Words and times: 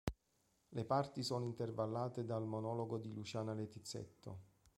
Le 0.71 0.83
parti 0.83 1.21
sono 1.21 1.45
intervallate 1.45 2.25
dal 2.25 2.41
monologo 2.47 2.97
di 2.97 3.13
Luciana 3.13 3.53
Littizzetto. 3.53 4.39